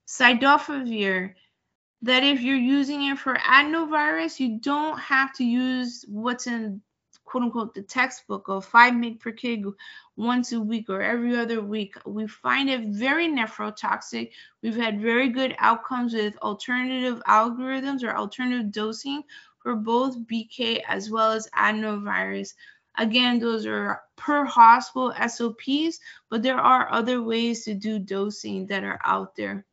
[0.07, 1.33] Cidofovir,
[2.01, 6.81] that if you're using it for adenovirus, you don't have to use what's in
[7.23, 9.73] quote unquote the textbook of 5 mg per kg
[10.17, 11.95] once a week or every other week.
[12.05, 14.31] We find it very nephrotoxic.
[14.61, 19.23] We've had very good outcomes with alternative algorithms or alternative dosing
[19.59, 22.53] for both BK as well as adenovirus.
[22.97, 25.99] Again, those are per hospital SOPs,
[26.29, 29.65] but there are other ways to do dosing that are out there.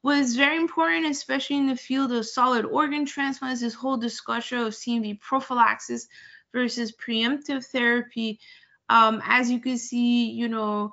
[0.00, 4.58] What is very important, especially in the field of solid organ transplants, this whole discussion
[4.58, 6.08] of CMV prophylaxis
[6.52, 8.40] versus preemptive therapy.
[8.88, 10.92] Um, as you can see, you know,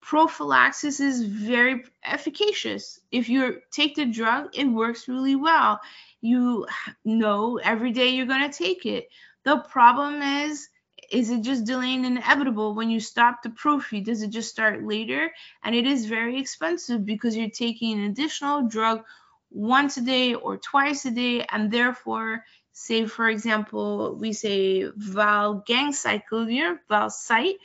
[0.00, 3.00] prophylaxis is very efficacious.
[3.10, 5.80] If you take the drug, it works really well.
[6.20, 6.66] You
[7.04, 9.08] know every day you're going to take it.
[9.44, 10.68] The problem is,
[11.10, 14.00] is it just delaying inevitable when you stop the prophy?
[14.00, 15.30] Does it just start later?
[15.62, 19.02] And it is very expensive because you're taking an additional drug
[19.50, 26.78] once a day or twice a day, and therefore, say for example, we say valganciclovir,
[26.90, 27.56] Valcyte,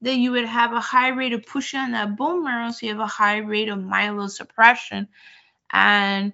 [0.00, 2.92] then you would have a high rate of push on that bone marrow, so you
[2.92, 5.08] have a high rate of myelosuppression.
[5.72, 6.32] And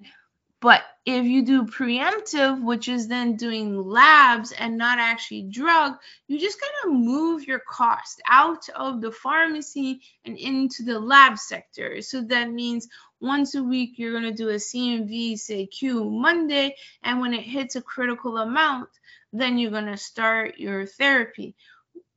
[0.63, 5.95] but if you do preemptive, which is then doing labs and not actually drug,
[6.29, 11.37] you just kind of move your cost out of the pharmacy and into the lab
[11.37, 12.01] sector.
[12.01, 12.87] So that means
[13.19, 17.43] once a week you're going to do a CMV, say Q Monday, and when it
[17.43, 18.87] hits a critical amount,
[19.33, 21.55] then you're going to start your therapy.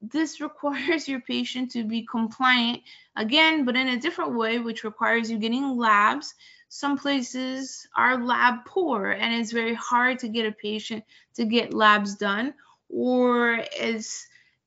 [0.01, 2.83] This requires your patient to be compliant
[3.17, 6.33] again, but in a different way, which requires you getting labs
[6.69, 11.73] some places are lab poor and it's very hard to get a patient to get
[11.73, 12.53] labs done
[12.89, 14.27] or it's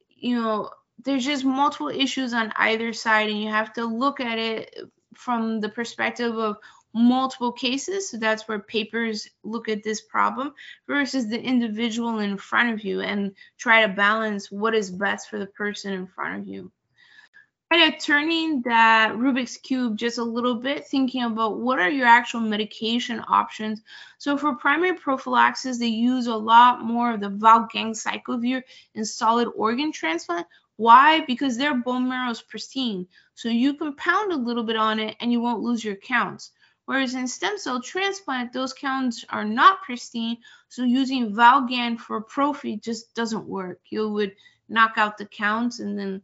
[0.09, 0.69] you know
[1.03, 4.75] there's just multiple issues on either side and you have to look at it
[5.13, 6.57] from the perspective of
[6.93, 8.09] multiple cases.
[8.09, 10.53] So that's where papers look at this problem
[10.87, 15.39] versus the individual in front of you and try to balance what is best for
[15.39, 16.71] the person in front of you
[17.71, 22.07] kind of turning that Rubik's Cube just a little bit, thinking about what are your
[22.07, 23.81] actual medication options.
[24.17, 28.63] So for primary prophylaxis, they use a lot more of the valganciclovir
[28.95, 30.47] in solid organ transplant.
[30.77, 31.25] Why?
[31.25, 33.05] Because their bone marrow is pristine.
[33.35, 36.51] So you can pound a little bit on it and you won't lose your counts.
[36.85, 40.37] Whereas in stem cell transplant, those counts are not pristine.
[40.69, 43.79] So using Valgan for prophy just doesn't work.
[43.91, 44.35] You would
[44.69, 46.23] knock out the counts and then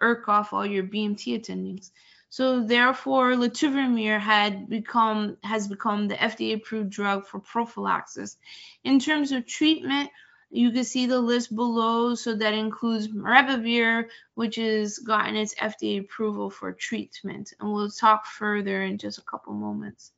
[0.00, 1.90] irk off all your BMT attendings.
[2.30, 8.36] So therefore, letermovir had become has become the FDA approved drug for prophylaxis.
[8.82, 10.10] In terms of treatment,
[10.50, 12.14] you can see the list below.
[12.16, 17.52] So that includes maribavir, which has gotten its FDA approval for treatment.
[17.60, 20.10] And we'll talk further in just a couple moments.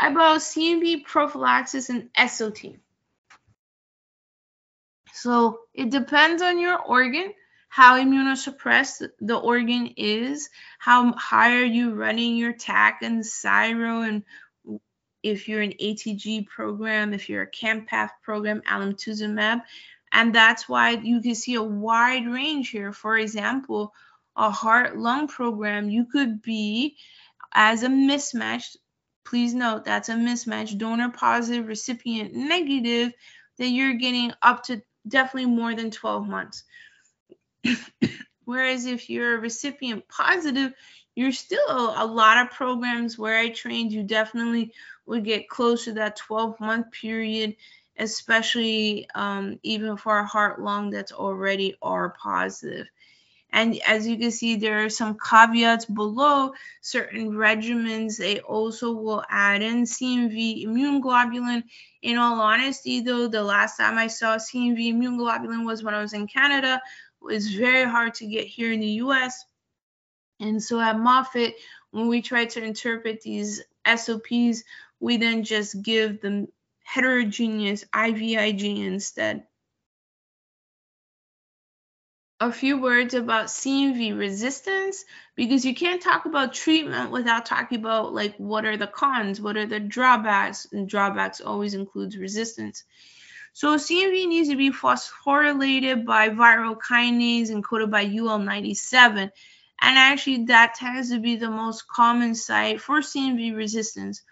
[0.00, 2.76] About CMV prophylaxis and SOT.
[5.12, 7.32] So it depends on your organ
[7.74, 14.22] how immunosuppressed the organ is, how high are you running your TAC and siro, and
[15.24, 19.62] if you're an ATG program, if you're a CAMPATH program, alemtuzumab.
[20.12, 22.92] And that's why you can see a wide range here.
[22.92, 23.92] For example,
[24.36, 26.96] a heart lung program, you could be
[27.56, 28.76] as a mismatch.
[29.24, 33.12] Please note that's a mismatch, donor positive, recipient negative,
[33.58, 36.62] that you're getting up to definitely more than 12 months.
[38.44, 40.72] Whereas if you're a recipient positive,
[41.14, 44.72] you're still a lot of programs where I trained, you definitely
[45.06, 47.56] would get close to that 12 month period,
[47.98, 52.86] especially um, even for a heart lung that's already R positive.
[53.54, 56.54] And as you can see, there are some caveats below.
[56.80, 61.62] Certain regimens, they also will add in CMV immune globulin.
[62.02, 66.02] In all honesty, though, the last time I saw CMV immune globulin was when I
[66.02, 66.82] was in Canada.
[67.28, 69.44] It's very hard to get here in the US.
[70.40, 71.54] And so at Moffitt,
[71.90, 74.64] when we try to interpret these SOPs,
[75.00, 76.48] we then just give them
[76.82, 79.44] heterogeneous IVIG instead.
[82.40, 85.04] A few words about CMV resistance
[85.34, 89.56] because you can't talk about treatment without talking about like what are the cons, what
[89.56, 92.84] are the drawbacks, and drawbacks always includes resistance.
[93.54, 99.30] So CMV needs to be phosphorylated by viral kinase encoded by UL97
[99.80, 104.22] and actually, that tends to be the most common site for CMV resistance.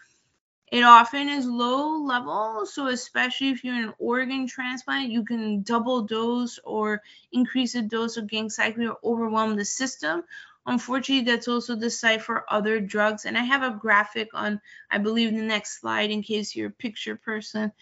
[0.70, 5.62] It often is low level, so especially if you're in an organ transplant, you can
[5.62, 7.02] double dose or
[7.32, 10.22] increase the dose of ganciclovir or overwhelm the system.
[10.64, 13.26] Unfortunately, that's also the site for other drugs.
[13.26, 14.60] And I have a graphic on,
[14.90, 17.72] I believe, the next slide in case you're a picture person.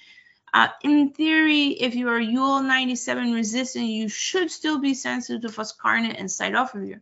[0.53, 6.17] Uh, in theory, if you are UL97 resistant, you should still be sensitive to foscarnet
[6.19, 7.01] and cidofovir.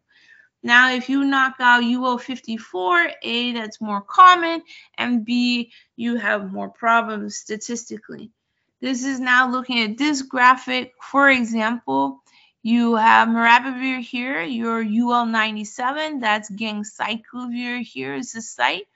[0.63, 4.63] Now, if you knock out UL54, A, that's more common,
[4.97, 8.33] and B, you have more problems statistically.
[8.81, 10.93] This is now looking at this graphic.
[11.01, 12.23] For example,
[12.63, 18.89] you have maribavir here, your UL97, that's ganciclovir here is the site.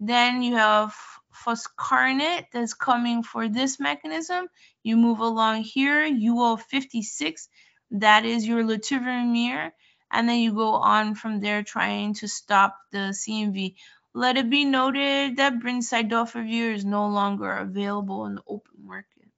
[0.00, 0.94] Then you have
[1.34, 4.48] foscarnet that's coming for this mechanism.
[4.82, 7.48] You move along here, UL56,
[7.92, 9.72] that is your letermovir
[10.14, 13.74] and then you go on from there trying to stop the CMV.
[14.14, 19.28] Let it be noted that brincidofovir is no longer available in the open market.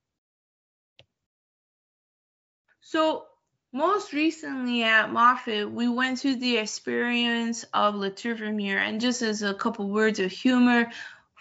[2.80, 3.24] So
[3.72, 9.54] most recently at Moffitt, we went through the experience of letermovir, and just as a
[9.54, 10.90] couple words of humor,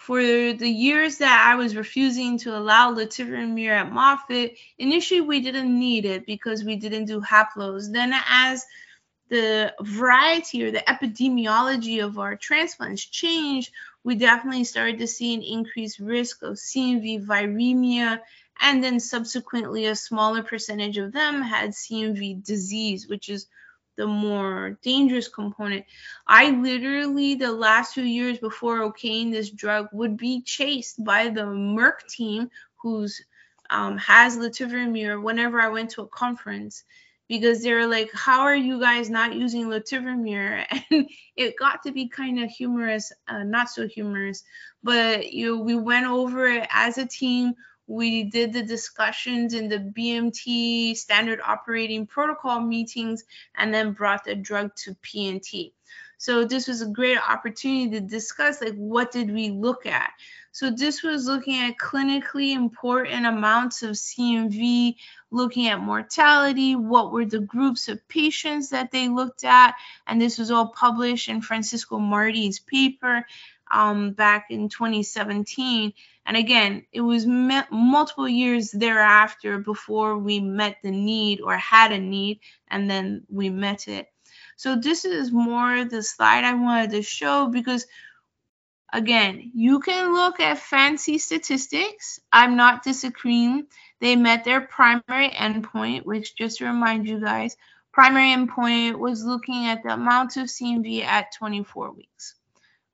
[0.06, 5.80] for the years that I was refusing to allow letermovir at Moffitt, initially we didn't
[5.80, 7.92] need it because we didn't do haplos.
[7.92, 8.64] Then as
[9.30, 13.72] the variety or the epidemiology of our transplants changed,
[14.04, 18.20] we definitely started to see an increased risk of CMV viremia,
[18.62, 23.48] and then subsequently a smaller percentage of them had CMV disease, which is
[23.98, 25.86] the more dangerous component.
[26.28, 31.42] I literally, the last few years before okaying this drug, would be chased by the
[31.44, 33.22] Merck team who's
[33.70, 36.84] um, has letermovir whenever I went to a conference
[37.28, 41.92] because they were like, "How are you guys not using letermovir?" And it got to
[41.92, 44.44] be kind of humorous, uh, not so humorous,
[44.84, 47.54] but you know, we went over it as a team.
[47.88, 53.24] We did the discussions in the BMT standard operating protocol meetings,
[53.56, 55.74] and then brought the drug to P&T.
[56.18, 60.12] So this was a great opportunity to discuss like what did we look at.
[60.54, 64.96] So this was looking at clinically important amounts of CMV,
[65.30, 69.76] looking at mortality, what were the groups of patients that they looked at,
[70.08, 73.28] and this was all published in Francisco Marty's paper
[73.72, 75.94] um, back in 2017.
[76.26, 82.00] And again, it was multiple years thereafter before we met the need or had a
[82.00, 84.08] need, and then we met it.
[84.58, 87.86] So this is more the slide I wanted to show because
[88.96, 92.22] Again, you can look at fancy statistics.
[92.32, 93.68] I'm not disagreeing.
[94.00, 97.58] They met their primary endpoint, which just to remind you guys,
[97.92, 102.36] primary endpoint was looking at the amount of CMV at 24 weeks.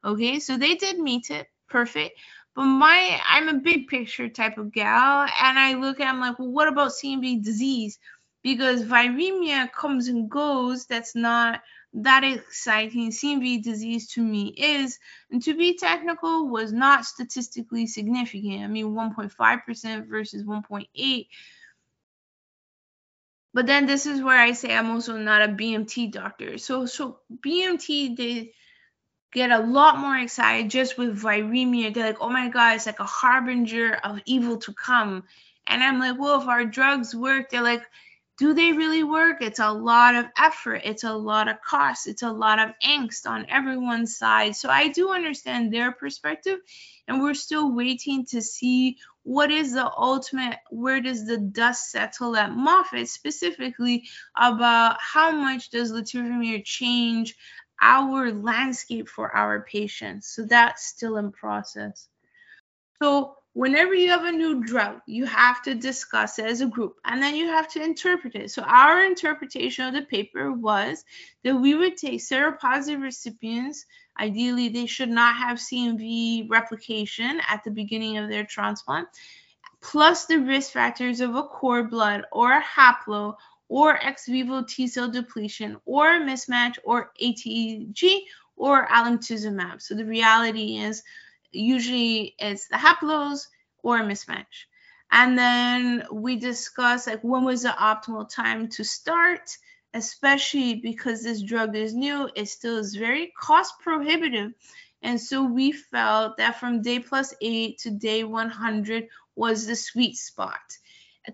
[0.04, 1.47] Okay, so they did meet it.
[1.70, 2.20] Perfect.
[2.56, 6.38] But my I'm a big picture type of gal, and I look at I'm like,
[6.39, 7.97] well, what about CMV disease?
[8.43, 10.86] Because viremia comes and goes.
[10.86, 11.62] That's not
[11.93, 14.97] that exciting CMV disease to me is,
[15.30, 18.64] and to be technical, was not statistically significant.
[18.64, 21.28] I mean, 1.5% versus 1.8.
[23.54, 26.58] But then this is where I say I'm also not a BMT doctor.
[26.58, 28.54] So so BMT they
[29.32, 31.93] get a lot more excited just with viremia.
[31.93, 35.23] They're like, oh my god, it's like a harbinger of evil to come.
[35.67, 37.84] And I'm like, well, if our drugs work, they're like,
[38.38, 39.41] do they really work?
[39.41, 43.27] It's a lot of effort, it's a lot of cost, it's a lot of angst
[43.27, 44.55] on everyone's side.
[44.55, 46.59] So I do understand their perspective,
[47.07, 52.36] and we're still waiting to see what is the ultimate, where does the dust settle
[52.36, 57.36] at Moffitt specifically about how much does letermovir change
[57.82, 60.27] our landscape for our patients.
[60.27, 62.07] So that's still in process.
[63.01, 66.97] So whenever you have a new drug, you have to discuss it as a group
[67.05, 68.51] and then you have to interpret it.
[68.51, 71.03] So, our interpretation of the paper was
[71.43, 73.86] that we would take seropositive recipients.
[74.19, 79.07] Ideally, they should not have CMV replication at the beginning of their transplant,
[79.82, 83.36] plus the risk factors of a cord blood or a haplo
[83.72, 88.19] or ex vivo T cell depletion or mismatch or ATG
[88.57, 89.82] or alemtuzumab.
[89.82, 91.03] So the reality is
[91.53, 93.47] usually it's the haplos
[93.82, 94.67] or mismatch.
[95.09, 99.57] And then we discuss like when was the optimal time to start,
[99.93, 104.51] especially because this drug is new, it still is very cost prohibitive.
[105.01, 109.07] And so we felt that from day plus eight to day 100
[109.38, 110.59] was the sweet spot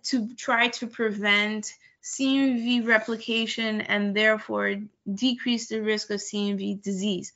[0.03, 1.73] to try to prevent
[2.13, 4.75] CMV replication and therefore
[5.11, 7.33] decrease the risk of CMV disease.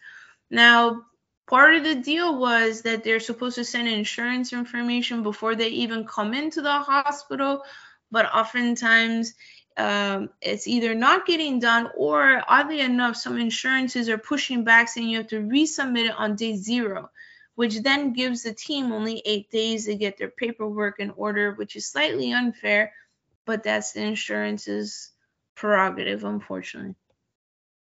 [0.50, 1.02] Now,
[1.48, 6.06] part of the deal was that they're supposed to send insurance information before they even
[6.06, 7.64] come into the hospital,
[8.12, 9.34] but oftentimes
[9.78, 15.10] um, it's either not getting done or oddly enough, some insurances are pushing back saying
[15.10, 17.10] you have to resubmit it on day zero,
[17.56, 21.76] which then gives the team only eight days to get their paperwork in order, which
[21.76, 22.94] is slightly unfair,
[23.46, 25.12] but that's the insurance's
[25.56, 26.96] prerogative, unfortunately.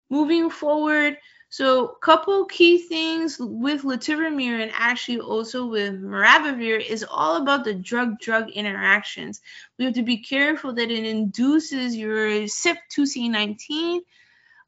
[0.10, 1.18] Moving forward,
[1.52, 7.64] so, a couple key things with letermovir and actually also with maribavir is all about
[7.64, 9.42] the drug-drug interactions.
[9.80, 14.02] We have to be careful that it induces your CYP2C19.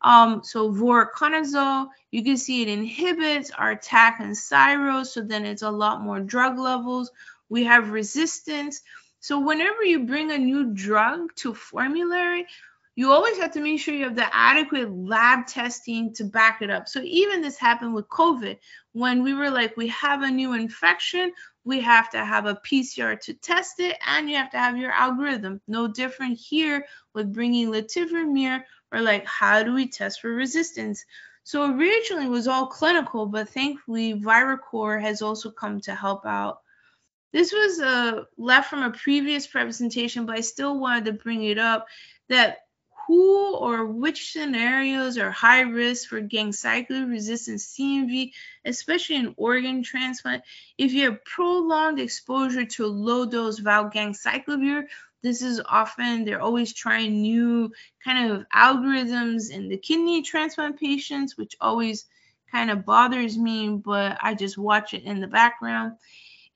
[0.02, 5.62] Um, so voriconazole, you can see it inhibits our TAC and SIRO, so then it's
[5.62, 7.12] a lot more drug levels.
[7.50, 8.82] We have resistance.
[9.22, 12.48] So whenever you bring a new drug to formulary,
[12.96, 16.72] you always have to make sure you have the adequate lab testing to back it
[16.72, 16.88] up.
[16.90, 18.58] So even this happened with COVID
[18.94, 21.32] when we were like, we have a new infection,
[21.64, 24.92] we have to have a PCR to test it, and you have to have your
[24.92, 25.62] algorithm.
[25.68, 31.06] No different here with bringing letermovir or like, how do we test for resistance?
[31.44, 36.62] So originally it was all clinical, but thankfully Viracor has also come to help out.
[37.32, 41.58] This was uh, left from a previous presentation, but I still wanted to bring it
[41.58, 41.88] up
[42.30, 42.60] that
[43.08, 48.32] who or which scenarios are high risk for ganciclovir resistant CMV,
[48.66, 50.44] especially in organ transplant.
[50.78, 54.84] If you have prolonged exposure to low dose valganciclovir,
[55.24, 57.72] this is often they're always trying new
[58.04, 62.06] kind of algorithms in the kidney transplant patients, which always
[62.52, 65.94] kind of bothers me, but I just watch it in the background.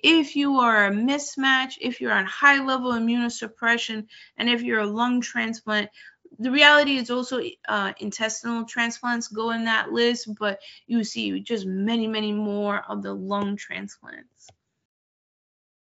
[0.08, 4.06] If you are a mismatch, if you're on high level immunosuppression,
[4.38, 5.90] and if you're a lung transplant,
[6.38, 11.66] the reality is also uh, intestinal transplants go in that list, but you see just
[11.66, 14.48] many, many more of the lung transplants.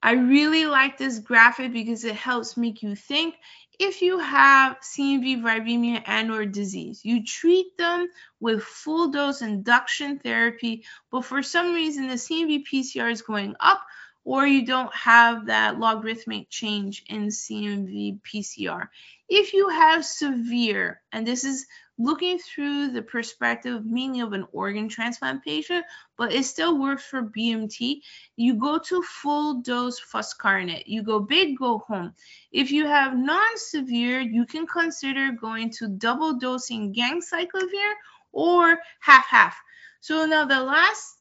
[0.01, 3.35] I really like this graphic because it helps make you think
[3.77, 8.07] if you have CMV, viremia, and or disease, you treat them
[8.39, 13.81] with full dose induction therapy, but for some reason the CMV PCR is going up
[14.27, 18.89] or you don't have that logarithmic change in CMV PCR.
[19.29, 21.65] If you have severe, and this is
[21.97, 25.85] looking through the perspective mainly of an organ transplant patient,
[26.17, 28.01] but it still works for BMT,
[28.35, 30.83] you go to full dose foscarnet.
[30.87, 32.13] You go big, go home.
[32.51, 37.93] If you have non-severe, you can consider going to double dosing ganciclovir
[38.33, 39.55] or half-half.
[40.01, 41.16] So now the last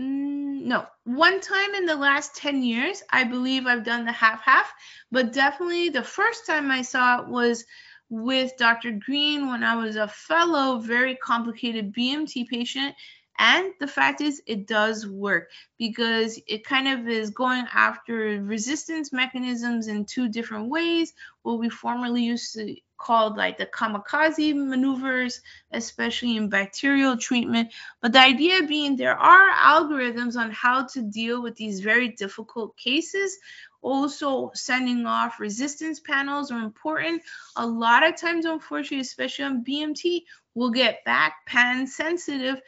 [0.00, 4.40] Mm, no, one time in the last 10 years, I believe I've done the half
[4.42, 4.72] half,
[5.12, 7.64] but definitely the first time I saw it was
[8.08, 8.92] with Dr.
[8.92, 12.94] Green when I was a fellow, very complicated BMT patient.
[13.40, 19.14] And the fact is, it does work because it kind of is going after resistance
[19.14, 21.14] mechanisms in two different ways.
[21.40, 25.40] What we formerly used to call like the kamikaze maneuvers,
[25.72, 27.72] especially in bacterial treatment.
[28.02, 32.76] But the idea being there are algorithms on how to deal with these very difficult
[32.76, 33.38] cases.
[33.80, 37.22] Also, sending off resistance panels are important.
[37.56, 40.24] A lot of times, unfortunately, especially on BMT,
[40.54, 42.60] we'll get back pan sensitive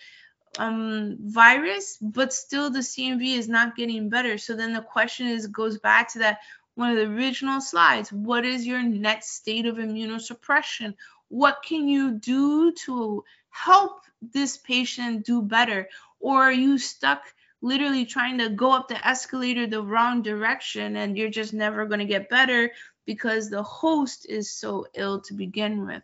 [0.59, 4.39] um, virus, but still the CMV is not getting better.
[4.39, 6.41] So then the question is goes back to that
[6.75, 8.13] one of the original slides.
[8.13, 10.95] What is your net state of immunosuppression?
[11.29, 15.89] What can you do to help this patient do better?
[16.21, 17.23] Or are you stuck
[17.61, 22.01] literally trying to go up the escalator the wrong direction and you're just never going
[22.01, 22.71] to get better
[23.05, 26.03] because the host is so ill to begin with?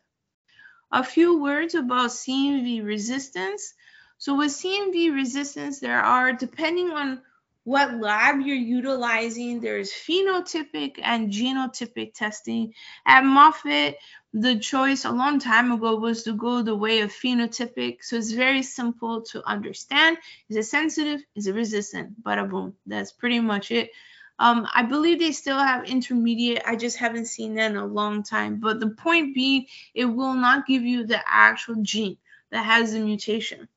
[0.91, 3.75] A few words about CMV resistance.
[4.19, 7.23] So, with CMV resistance, there are, depending on
[7.69, 9.61] what lab you're utilizing.
[9.61, 12.73] There's phenotypic and genotypic testing.
[13.05, 13.99] At Moffitt,
[14.33, 17.99] the choice a long time ago was to go the way of phenotypic.
[18.01, 20.17] So it's very simple to understand.
[20.49, 21.21] Is it sensitive?
[21.35, 22.25] Is it resistant?
[22.25, 22.75] Bada boom.
[22.87, 23.91] That's pretty much it.
[24.39, 26.63] Um, I believe they still have intermediate.
[26.67, 28.61] I just haven't seen that in a long time.
[28.61, 32.17] But the point being, it will not give you the actual gene
[32.51, 33.69] that has the mutation.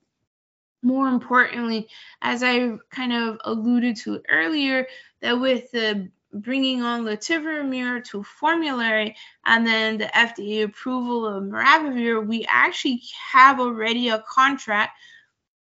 [0.81, 1.87] More importantly,
[2.21, 4.87] as I kind of alluded to earlier,
[5.21, 9.15] that with the bringing on letermovir to formulary
[9.45, 13.01] and then the FDA approval of maribavir, we actually
[13.31, 14.91] have already a contract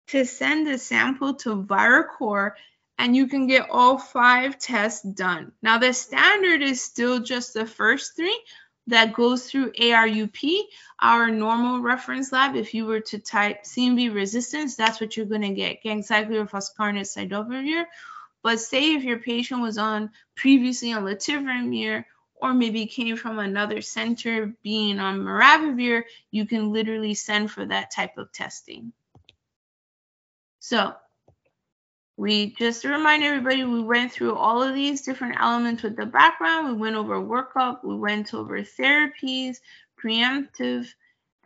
[0.09, 2.53] to send a sample to Viracor
[2.99, 5.53] and you can get all five tests done.
[5.63, 8.39] Now, the standard is still just the first three
[8.87, 10.63] that goes through ARUP,
[11.01, 12.57] our normal reference lab.
[12.57, 17.07] If you were to type CMV resistance, that's what you're going to get, ganciclovir, foscarnet,
[17.07, 17.85] cidofovir.
[18.43, 22.05] But say if your patient was on previously on letermovir
[22.35, 27.91] or maybe came from another center being on maribavir, you can literally send for that
[27.91, 28.93] type of testing.
[30.59, 30.95] So
[32.21, 36.05] we just to remind everybody, we went through all of these different elements with the
[36.05, 36.67] background.
[36.67, 39.57] We went over workup, we went over therapies,
[39.99, 40.87] preemptive,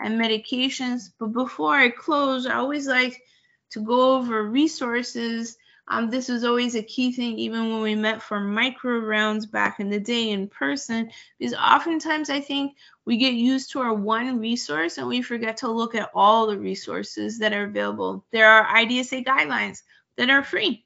[0.01, 1.11] and medications.
[1.21, 3.23] But before I close, I always like
[3.71, 5.57] to go over resources.
[5.87, 9.79] Um, this was always a key thing, even when we met for micro rounds back
[9.79, 11.09] in the day in person,
[11.39, 15.71] because oftentimes I think we get used to our one resource and we forget to
[15.71, 18.25] look at all the resources that are available.
[18.33, 19.83] There are IDSA guidelines
[20.17, 20.85] that are free.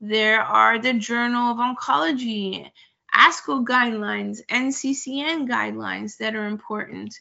[0.00, 2.70] There are the Journal of Oncology,
[3.14, 7.14] ASCO guidelines, NCCN guidelines that are important.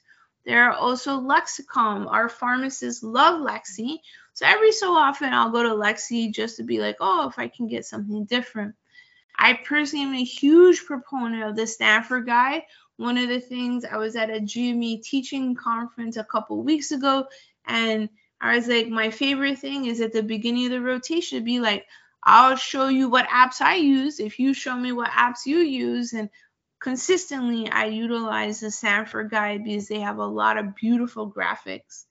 [0.45, 2.09] There are also Lexicomp.
[2.09, 3.97] Our pharmacists love Lexi.
[4.33, 7.49] So every so often I'll go to Lexi just to be like, oh, if I
[7.49, 8.75] can get something different.
[9.37, 12.63] I personally am a huge proponent of the Sanford Guide.
[12.97, 17.25] One of the things I was at a GME teaching conference a couple weeks ago,
[17.65, 18.09] and
[18.41, 21.85] I was like, my favorite thing is at the beginning of the rotation, be like,
[22.23, 26.13] I'll show you what apps I use if you show me what apps you use.
[26.13, 26.29] And
[26.79, 32.05] consistently, I utilize the Sanford guide because they have a lot of beautiful graphics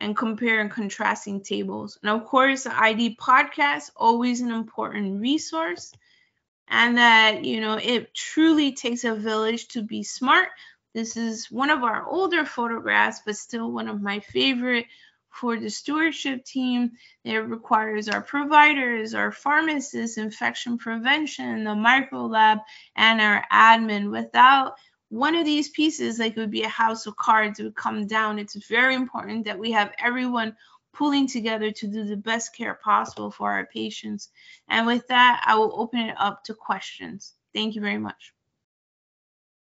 [0.00, 1.98] and compare and contrasting tables.
[2.02, 5.92] And of course, the ID podcast, always an important resource.
[6.68, 10.48] And that, you know, it truly takes a village to be smart.
[10.94, 14.86] This is one of our older photographs, but still one of my favorite
[15.36, 16.92] for the stewardship team,
[17.24, 22.58] it requires our providers, our pharmacists, infection prevention, the micro lab,
[22.96, 24.10] and our admin.
[24.10, 24.76] Without
[25.08, 28.06] one of these pieces, like it would be a house of cards, it would come
[28.06, 28.38] down.
[28.38, 30.56] It's very important that we have everyone
[30.94, 34.30] pulling together to do the best care possible for our patients.
[34.68, 37.34] And with that, I will open it up to questions.
[37.52, 38.35] Thank you very much.